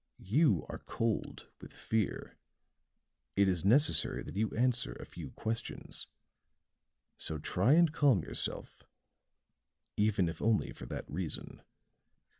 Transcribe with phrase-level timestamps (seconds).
[0.23, 2.35] You are cold with fear.
[3.35, 6.07] It is necessary that you answer a few questions;
[7.17, 8.81] so try and calm yourself
[9.97, 11.61] even if only for that reason."